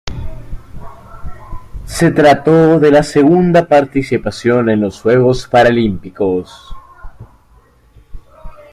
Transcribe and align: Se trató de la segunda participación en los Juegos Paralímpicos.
Se 1.85 2.09
trató 2.09 2.79
de 2.79 2.89
la 2.89 3.03
segunda 3.03 3.67
participación 3.67 4.71
en 4.71 4.81
los 4.81 4.99
Juegos 4.99 5.47
Paralímpicos. 5.47 6.73